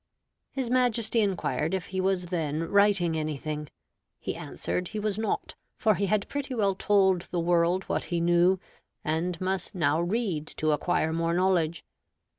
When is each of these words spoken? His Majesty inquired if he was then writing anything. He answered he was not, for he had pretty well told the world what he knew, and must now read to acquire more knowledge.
His 0.49 0.71
Majesty 0.71 1.19
inquired 1.19 1.75
if 1.75 1.85
he 1.93 2.01
was 2.01 2.25
then 2.29 2.63
writing 2.63 3.15
anything. 3.15 3.69
He 4.19 4.35
answered 4.35 4.87
he 4.87 4.99
was 4.99 5.19
not, 5.19 5.53
for 5.77 5.93
he 5.93 6.07
had 6.07 6.27
pretty 6.27 6.55
well 6.55 6.73
told 6.73 7.21
the 7.29 7.39
world 7.39 7.83
what 7.83 8.05
he 8.05 8.19
knew, 8.19 8.59
and 9.05 9.39
must 9.39 9.75
now 9.75 10.01
read 10.01 10.47
to 10.57 10.71
acquire 10.71 11.13
more 11.13 11.35
knowledge. 11.35 11.85